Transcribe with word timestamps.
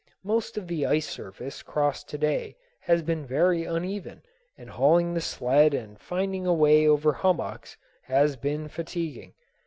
Most 0.23 0.57
of 0.57 0.65
the 0.67 0.87
ice 0.87 1.07
surface 1.07 1.61
crossed 1.61 2.09
to 2.09 2.17
day 2.17 2.55
has 2.89 3.03
been 3.03 3.23
very 3.23 3.65
uneven, 3.65 4.23
and 4.57 4.67
hauling 4.71 5.13
the 5.13 5.21
sled 5.21 5.75
and 5.75 5.99
finding 6.01 6.47
a 6.47 6.53
way 6.55 6.87
over 6.87 7.13
hummocks 7.13 7.77
has 8.05 8.35
been 8.35 8.67
fatiguing. 8.67 9.35